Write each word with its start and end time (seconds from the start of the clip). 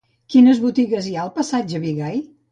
Quines 0.35 0.61
botigues 0.63 1.09
hi 1.09 1.13
ha 1.17 1.21
al 1.25 1.31
passatge 1.35 1.75
de 1.79 1.83
Bigai? 1.85 2.17